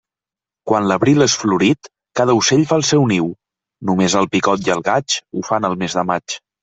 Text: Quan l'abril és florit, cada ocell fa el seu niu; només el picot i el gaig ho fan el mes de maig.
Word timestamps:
Quan 0.69 0.87
l'abril 0.91 1.25
és 1.25 1.35
florit, 1.41 1.89
cada 2.19 2.35
ocell 2.39 2.63
fa 2.71 2.79
el 2.81 2.85
seu 2.93 3.05
niu; 3.11 3.27
només 3.91 4.17
el 4.23 4.29
picot 4.37 4.67
i 4.71 4.75
el 4.77 4.83
gaig 4.89 5.19
ho 5.21 5.45
fan 5.51 5.69
el 5.71 5.77
mes 5.85 5.99
de 6.01 6.07
maig. 6.15 6.41